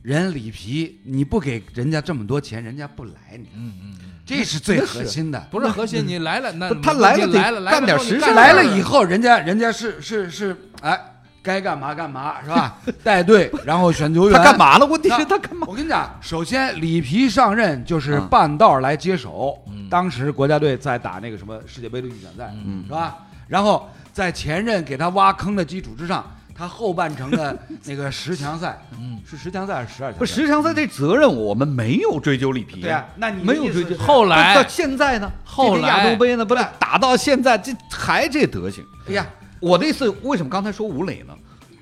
[0.03, 5.41] 人里皮你不给人家这么多钱，人家不来你，嗯嗯嗯，这是最核心的。
[5.51, 10.99] 不是核心，你来了那他来了得你来了干点实事来了以后，人家人家是是是，哎，
[11.43, 12.79] 该干嘛干嘛是吧？
[13.03, 14.59] 带队， 然后选球员，他干？
[14.59, 14.85] 嘛了？
[14.87, 15.67] 问题是他干嘛？
[15.71, 23.19] 我跟你讲，首先里皮上任就是嗯半道来接手，嗯当时国家队在打那个什么世界杯的预选赛，嗯是吧？
[23.47, 26.25] 然后在前任给他挖坑的基础之上，
[26.55, 30.19] 他后半程的那个十强赛，嗯，是十强赛还是十二强赛？
[30.19, 32.81] 不，十强赛这责任我们没有追究里皮。
[32.81, 33.95] 对啊，那你没有追究。
[33.99, 35.31] 后来到现在呢？
[35.45, 38.83] 后来亚洲杯呢，不是打到现在这还这德行。
[39.09, 39.27] 哎呀，
[39.61, 41.35] 我的意思，为什么刚才说吴磊呢？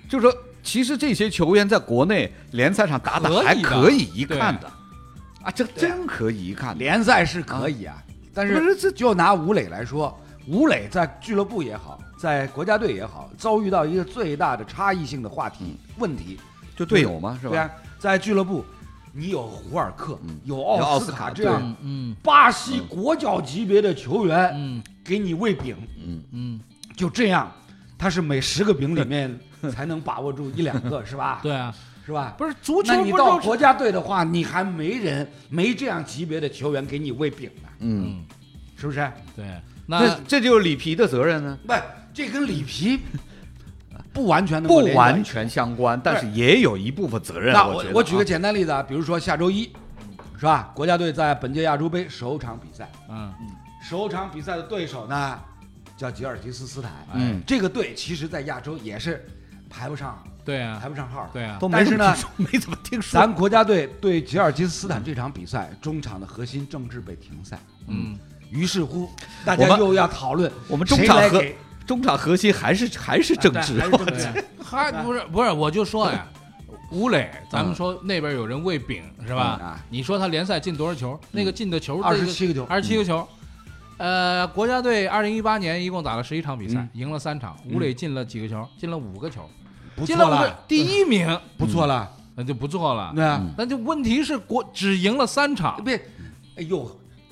[0.09, 4.68] 就是说，其实这些球员在国内联赛上打打还可以的可以一看的，
[5.42, 6.74] 啊，这真可以一看。
[6.74, 6.79] 的。
[6.79, 8.03] 联赛是可以啊，
[8.35, 16.38] 但是这就拿吴磊来说，吴磊在俱乐部也好，在国家队也好，遭遇到一个最大的差异性的话题问题，
[16.76, 17.50] 就队友嘛，是吧？
[17.50, 18.64] 对啊，在俱乐部，
[19.12, 22.14] 你有胡尔克，有有奥斯卡这样嗯。
[22.22, 24.83] 巴西国脚级别的球员，嗯。
[25.03, 25.76] 给你喂饼，
[26.07, 26.61] 嗯，嗯，
[26.94, 27.50] 就这样，
[27.98, 29.37] 他是每十个饼里面
[29.72, 31.40] 才能把握住一两个，是吧？
[31.42, 31.74] 对啊，
[32.11, 32.35] 是吧？
[32.37, 38.25] 不是足球那你不到国家队的话，你还没人没这样级别的球员给你喂饼呢，嗯，嗯
[38.77, 39.09] 是不是？
[39.37, 39.44] 对，
[39.87, 41.73] 那那这就是里皮的责任呢，不，
[42.12, 42.99] 这跟里皮
[44.12, 47.53] 不完全不完全相关，但是也有一部分责任。
[47.53, 49.70] 那我我举个啊简单例子啊，比如说下周一，
[50.37, 50.73] 是吧？
[50.75, 53.33] 国家队在本届亚洲杯首场比赛，嗯
[53.88, 55.38] 首场比赛的对手呢
[55.96, 56.90] 叫吉尔吉斯斯坦。
[57.14, 59.25] 嗯这个队其实在亚洲也是
[59.68, 61.29] 排不上对啊排不上号。
[61.33, 63.20] 对啊都没但是呢怎么听说， 没怎么听说。
[63.20, 68.18] 咱国家队对吉尔吉斯斯坦这场比赛中场的核心政治被停赛，嗯
[68.50, 69.09] 于是乎
[69.44, 73.81] 大家又要讨论我们中场核谁来给中场核心还是还是政治
[74.62, 76.26] 还不是不是，我就说呀，
[76.90, 79.81] 吴磊，咱嗯们说那边有人喂饼是吧？
[79.88, 81.18] 你说他联赛进多少球？
[81.31, 83.26] 那个进的球二十七个球，二十七个球。
[83.98, 87.57] 呃，国家队二零一八年一共打了十一场比赛嗯，赢了三场。
[87.72, 88.66] 吴磊进了几个球？
[88.79, 89.48] 进了五个球，
[90.01, 93.13] 不错进了第一名，不错了，那就不错了。
[93.15, 95.95] 对啊，那就问题是国只赢了三场，别，
[96.57, 96.91] 哎呦，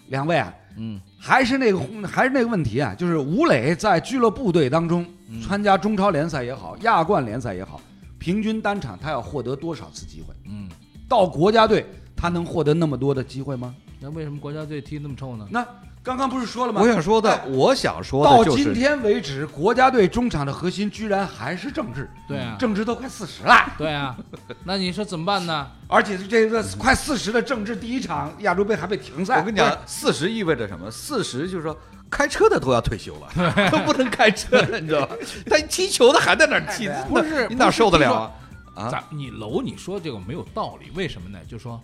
[0.09, 7.81] 两位啊，嗯还是那个还是那个问题啊，就是吴磊在俱乐部队当中嗯参加中超联赛也好，亚冠联赛也好，
[8.19, 10.35] 平均单场他要获得多少次机会？
[10.47, 10.69] 嗯，
[11.09, 13.75] 到国家队他能获得那么多的机会吗？
[14.01, 15.47] 那为什么国家队踢那么臭呢？
[15.51, 15.67] 那
[16.09, 16.81] 刚刚不是说了吗？
[16.81, 24.17] 我想说的哎，我想说到的就是，今天为止，国家队中场的核心居然还是郑智，对啊，郑智都快四十了，对啊，
[24.65, 25.67] 那你说怎么办呢？
[25.87, 29.39] 而且这个快四十的郑智第一场亚洲杯还被停赛。
[29.39, 30.91] 我跟你讲，四十意味着什么？
[30.91, 31.77] 四十就是说。
[32.11, 33.29] 开车的都要退休了，
[33.71, 35.15] 都不能开车了，你知道吧？
[35.45, 38.33] 但踢球的还在那儿踢，不是你哪受得了啊？
[38.75, 41.39] 啊，咱你楼你说这个没有道理，为什么呢？
[41.47, 41.79] 就说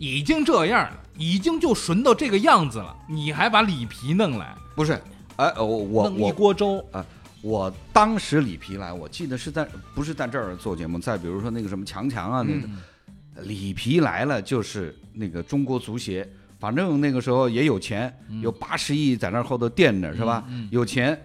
[0.00, 4.98] 已经这样了，已经就纯到这个样子了，你还把里皮弄来，不是，
[5.36, 6.82] 哎，我我弄一锅粥？
[6.90, 7.04] 啊，
[7.42, 12.78] 我当时里皮来，我记得是在不是在这儿做节目，再比如说那个什么强强啊，那个、嗯。
[13.42, 20.44] 里皮来了就是那个中国足协，反正那个时候也有钱，有八十亿在那儿后头垫着是吧？
[20.70, 21.18] 有钱，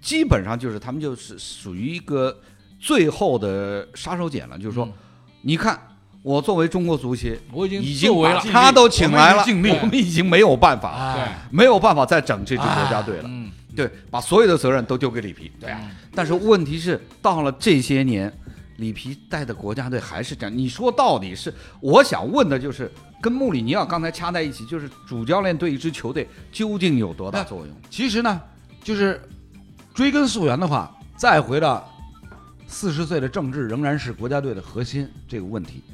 [0.00, 2.36] 基本上就是他们就是属于一个
[2.78, 4.92] 最后的杀手锏了，就是说，嗯。
[5.40, 5.80] 你看
[6.22, 7.38] 我作为中国足协。
[7.52, 13.24] 我已经已经作为了，他都请来了，我们已经尽力我们已经没有办法，哎，没有办法再整这支国家队了。
[13.26, 15.50] 嗯，对，把所有的责任都丢给里皮。
[15.60, 15.80] 对啊
[16.14, 18.32] 但是问题是，到了这些年，
[18.78, 20.56] 里皮带的国家队还是这样。
[20.56, 22.90] 你说到底是，我想问的就是，
[23.22, 27.76] 跟穆里尼奥刚才掐在一起，就是主教练对一支球队究竟有多大作用？
[27.88, 28.40] 其实呢，
[28.82, 29.22] 就是
[29.94, 31.88] 追根溯源的话，再回到
[32.66, 35.84] 四十岁的郑智仍然是国家队的核心这个问题，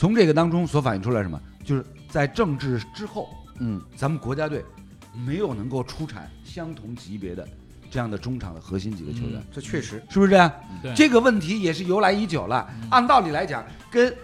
[0.00, 1.38] 从这个当中所反映出来什么？
[1.62, 4.64] 就是在政治之后，嗯，咱们国家队
[5.26, 7.46] 没有能够出产相同级别的
[7.90, 10.02] 这样的中场的核心几个球员，这确实。
[10.08, 10.50] 是不是这样？
[10.82, 10.94] 对。
[10.94, 12.66] 这个问题也是由来已久了。
[12.90, 14.16] 按道理来讲，跟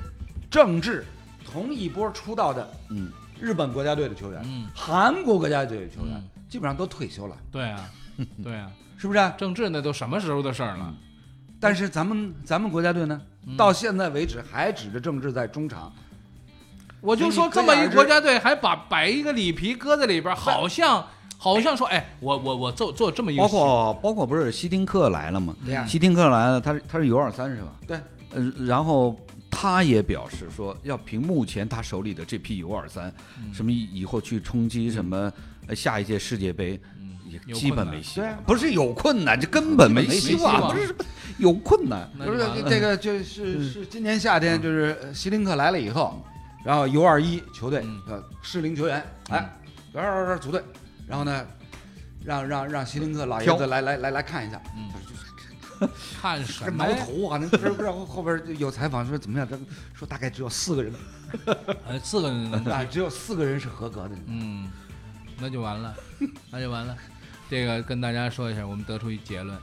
[0.50, 1.04] 政治
[1.44, 3.12] 同一波出道的嗯。
[3.38, 4.68] 日本国家队的球员、嗯。
[4.74, 6.24] 韩国国家队的球员，嗯。
[6.48, 7.90] 基本上都退休了，对啊，
[8.42, 9.32] 对啊，是不是？
[9.36, 10.94] 政治那都什么时候的事儿了？
[11.60, 15.92] 但是咱们咱们国家队呢，嗯到现在为止还指着郑智在中场，
[17.00, 21.06] 我就说这么一个国家队，还把摆一个里皮搁在里边，好像
[21.38, 25.54] 好像说，哎，我我我做做这么一个包，括包括不是希丁克来了吗？
[25.64, 25.86] 对呀。
[25.86, 27.72] 希丁克来了，他是他是 U 二三是吧？
[27.86, 29.16] 对，呃，然后
[29.50, 33.52] 他也表示说，要凭目前他手里的这批 U 二三，嗯。
[33.54, 35.32] 什么以后去冲击什么
[35.68, 36.80] 呃下一届世界杯，
[37.44, 38.38] 也基本没希望对啊。
[38.46, 40.94] 不是有困难，这根本没希望望，不是
[41.38, 42.08] 有困难。
[42.16, 46.24] 不是这个就是是今年夏天，就是呃希林克来了以后，
[46.64, 49.58] 然后 U 二一球队嗯呃适龄球员，哎，
[49.92, 50.62] 这这这组队，
[51.06, 51.46] 然后呢，
[52.24, 55.26] 让让让希林克老爷子来来来来看一下，嗯他说就是
[56.20, 56.96] 看这什么呀？
[56.96, 59.46] 挠头啊，那不是不是后后边有采访说怎么样？
[59.46, 59.62] 这个
[59.94, 60.92] 说大概只有四个人，
[61.86, 64.16] 呃，四个人能啊，只有四个人是合格的。
[64.26, 64.70] 嗯，
[65.38, 65.94] 那就完了，
[66.50, 66.96] 那就完了。
[67.48, 69.56] 这个跟大家说一下，我们得出一结论，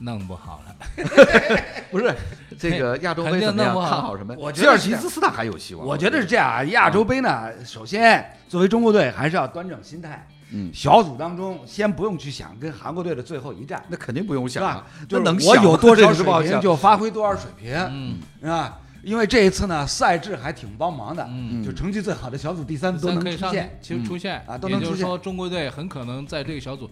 [0.00, 1.04] 弄不好了。
[1.90, 2.14] 不是
[2.58, 3.56] 这个 亚洲杯怎么样？
[3.56, 4.34] 定弄不好看好什么？
[4.38, 5.86] 我觉吉尔吉得是这样斯斯坦还有希望。
[5.86, 10.26] 我觉得是这样啊，亚洲杯呢，首先作为中国队还是要端正心态。
[10.52, 14.84] 嗯，小组当中先不用去想跟韩国队的最后一战，那肯定不用想啊？
[15.08, 18.78] 就是能我想吗有多少是不好水平 就发挥多少水平，嗯是吧？
[19.02, 23.78] 因为这一次呢，赛制还挺帮忙的，嗯，就成绩最好的小组第三都能可以上出现。
[23.80, 26.90] 其实出现啊都能出现也就是说，中国队很可能在这个小组。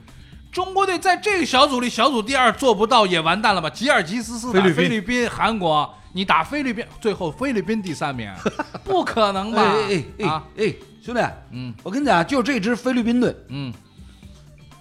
[0.50, 3.68] 中国队在这个小组里，小组第二做不到也完蛋了吧？
[3.70, 8.30] 吉尔吉斯斯坦、菲律宾韩国，你打菲律宾，最后菲律宾第三名，
[8.82, 9.62] 不可能吧？
[9.62, 11.20] 哎哎哎啊，哎，兄弟，
[11.52, 11.74] 嗯。
[11.82, 13.72] 我跟你讲，就这支菲律宾队，嗯，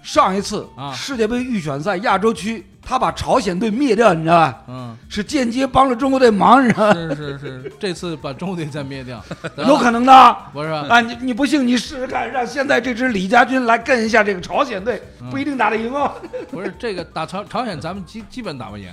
[0.02, 0.94] 上一次啊。
[0.94, 4.64] 世界杯预选赛亚洲区，他把朝鲜队灭掉，你知道吧？
[4.68, 6.94] 嗯，是间接帮了中国队忙，你知道吧？
[6.94, 9.22] 是是是，这次把中国队再灭掉，
[9.68, 10.38] 有可能的。
[10.54, 10.86] 不是吧？
[10.90, 16.14] 啊，你你不信，你试试看，让现在这支李家军来跟一下这个朝鲜队，嗯不一定打得赢哦。
[16.50, 18.90] 不是这个打朝朝鲜，咱们基基本打不赢。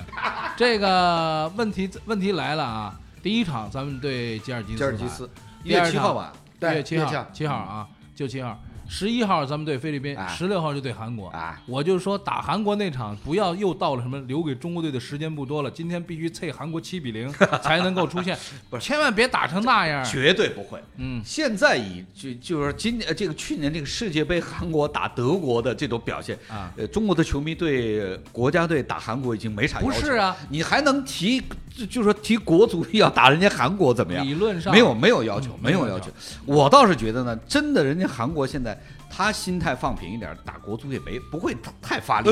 [0.56, 2.92] 这个问题问题来了啊！
[3.22, 5.30] 第一场咱们对吉尔吉斯，吉尔吉斯
[5.62, 8.58] 一月七号吧，对一月七号月七号，七号啊，就七号。
[8.88, 11.28] 十一号咱们对菲律宾，哎十六号就对韩国。
[11.28, 17.28] 啊，我就说打韩国那场，不要又到了什么留给中国队的时间不多了，今天必须啐韩国七比零
[17.62, 18.36] 才能够出现，
[18.68, 18.84] 不是。
[18.84, 20.04] 千万别打成那样。
[20.04, 20.78] 绝对不会。
[20.96, 31.42] 嗯，现在以就就是今年呃这个去年这个世界杯韩国打德国的这种表现啊，呃，中国的球迷对国家队打韩国已经没啥要求不是啊，你还能提
[31.76, 34.24] 就就说提国足 要打人家韩国怎么样？
[34.24, 36.10] 理论上没有没有要求嗯，没有要求。
[36.46, 38.78] 我倒是觉得呢，真的人家韩国现在
[39.10, 42.30] 他心态放平一点，打国足也没不会太发力。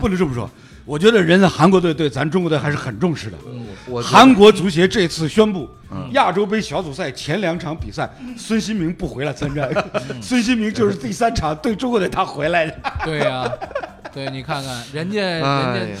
[0.00, 0.48] 不能这么说。
[0.86, 3.38] 我觉得人家韩国队对咱中国队还是很重视的。
[3.86, 9.72] 我韩国足协这次宣布嗯，亚洲杯小组赛前两场比赛，孙兴民不回来参战。
[10.20, 13.50] 孙兴民就是第三场对中国队他回来的，对呀、
[14.14, 15.42] 对你看看人家，人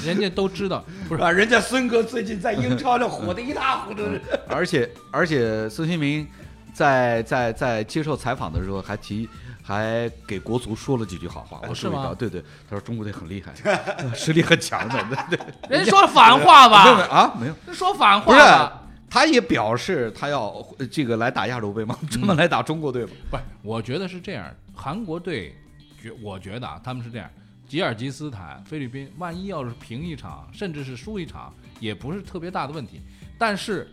[0.00, 4.20] 家，人家都知道，不是啊，人家孙哥最近在英超这火的一塌糊涂的。
[4.48, 6.26] 而且而且孙兴民
[6.72, 9.28] 在在在接受采访的时候还提。
[9.66, 13.50] 还给国足说了几句好话，我注意是吗到，对对，他说中国队很厉害，
[14.14, 15.46] 实力很强的， 对对。
[15.70, 17.16] 人家说反话没有没有吧？
[17.16, 21.98] 啊，没有，人说反不是话吧？，他也表示他要呃这个来打亚洲杯吗？
[22.10, 23.10] 专门来打中国队吗？
[23.30, 25.56] 不是，我觉得是这样，韩国队，
[26.02, 27.26] 觉我觉得啊，他们是这样，
[27.66, 33.00] 吉尔吉斯坦、菲律宾，万一要是平一场，甚至是输一场，也不是特别大的问题。
[33.38, 33.88] 但是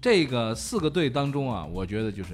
[0.00, 2.30] 这个四个队当中啊，我觉得就是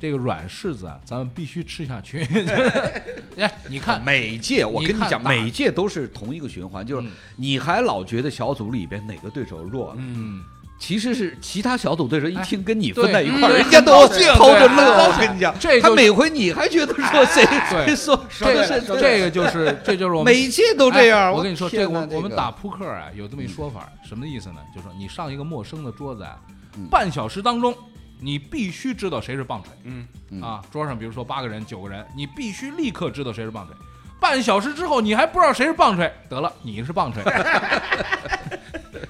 [0.00, 2.26] 这个软柿子啊，咱们必须吃下去。
[3.38, 10.42] 哎，你看，每届我跟你讲，你每届都是同一个循环，就是嗯你还老觉得小组里边哪个对手弱了，嗯，
[10.82, 15.06] 其实是其他小组对手一哎听跟你分在一块儿，嗯人家都偷着乐。
[15.06, 17.46] 我跟你讲，这就他每回你还觉得说谁
[17.94, 21.20] 说说是个这个就是 这就是我们每届都这样。
[21.26, 24.56] 哎我跟你说，这我我们打扑克啊，有这么一说法，什么意思呢？
[24.74, 26.36] 就是说你上一个陌生的桌子啊
[26.76, 27.72] 嗯，半小时当中，
[28.18, 29.70] 你必须知道谁是棒槌。
[29.84, 33.72] 嗯嗯啊，桌上比如说八个人、九个人，你必须立刻知道谁是棒槌。
[34.18, 37.22] 半小时之后，你还不知道谁是棒槌，得了，你是棒槌。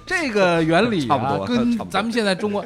[0.06, 2.64] 这个原理 差不多，啊跟差不多咱们现在中国。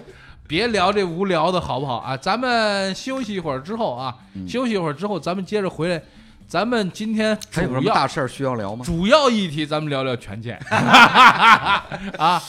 [0.48, 2.16] 别聊这无聊的好不好啊？
[2.16, 6.00] 咱们休息一会儿之后啊，嗯休息一会儿之后，咱们接着回来。
[6.46, 8.84] 咱们今天还有什么大事儿需要聊吗？
[8.84, 12.40] 主要议题，咱们聊聊权健 啊，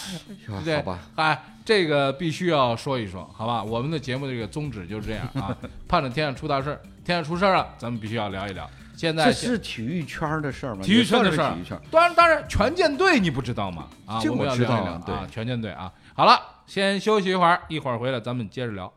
[0.64, 3.64] 对好吧，哎，这个必须要说一说，好吧？
[3.64, 5.50] 我们的节目的这个宗旨就是这样啊，
[5.90, 8.70] 盼着天上出大事儿，天上出事儿了，咱们必须要聊一聊。
[8.98, 10.82] 现在这是体育圈的事儿吗？
[10.84, 11.56] 体育圈的事儿。
[11.92, 13.86] 当然，当然，拳剑队你不知道吗？
[14.08, 15.92] 啊，这我知道啊对聊一聊啊，拳剑队啊。
[16.16, 18.92] 好了，先休息一会儿，一会儿回来咱们接着聊。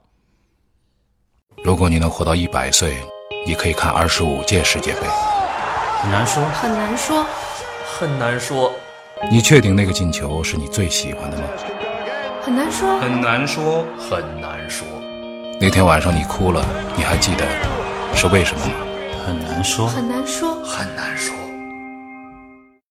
[1.62, 2.96] 如果你能活到一百岁，
[3.46, 5.00] 你可以看二十五届世界杯。
[6.02, 7.26] 很难说，很难说，
[7.84, 8.72] 很难说，
[9.30, 11.44] 你确定那个进球是你最喜欢的吗？
[12.40, 14.86] 很难说，很难说，很难说，
[15.60, 16.64] 那天晚上你哭了，
[16.96, 17.44] 你还记得
[18.14, 18.72] 是为什么吗？
[19.30, 21.49] 很难说，很难说，很难说。